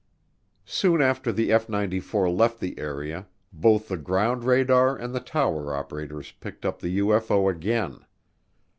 Soon 0.65 0.99
after 0.99 1.31
the 1.31 1.51
F 1.51 1.69
94 1.69 2.27
left 2.31 2.59
the 2.59 2.79
area, 2.79 3.27
both 3.53 3.87
the 3.87 3.97
ground 3.97 4.43
radar 4.43 4.95
and 4.97 5.13
the 5.13 5.19
tower 5.19 5.75
operators 5.75 6.31
picked 6.39 6.65
up 6.65 6.79
the 6.79 6.97
UFO 6.97 7.51
again. 7.51 8.03